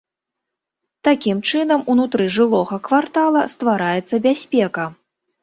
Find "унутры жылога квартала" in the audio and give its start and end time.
1.95-3.45